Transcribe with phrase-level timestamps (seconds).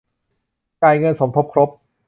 [0.81, 1.69] จ่ายเงินสมทบครบ